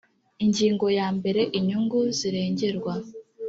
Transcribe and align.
ingingo 0.43 0.85
ya 0.99 1.07
mbere 1.17 1.41
inyungu 1.57 1.99
zirengerwa 2.17 2.93